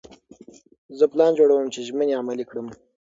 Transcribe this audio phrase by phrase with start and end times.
[0.97, 2.67] زه پلان جوړوم چې ژمنې عملي کړم.